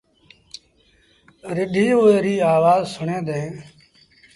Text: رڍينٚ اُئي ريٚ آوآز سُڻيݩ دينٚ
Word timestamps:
رڍينٚ 1.57 1.97
اُئي 2.01 2.15
ريٚ 2.25 2.45
آوآز 2.53 2.81
سُڻيݩ 2.93 3.25
دينٚ 3.27 3.55